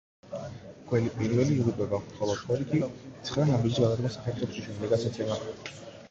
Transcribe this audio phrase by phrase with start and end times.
[0.91, 2.79] გველი პირველი იღუპება, ხოლო თორი კი
[3.27, 5.37] ცხრა ნაბიჯის გადადგმას ახერხებს, რის შემდეგაც ეცემა.